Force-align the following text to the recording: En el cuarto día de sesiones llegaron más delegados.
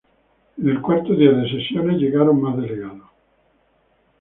En 0.57 0.67
el 0.67 0.81
cuarto 0.81 1.13
día 1.13 1.31
de 1.31 1.47
sesiones 1.47 1.99
llegaron 2.01 2.41
más 2.41 2.57
delegados. 2.57 3.07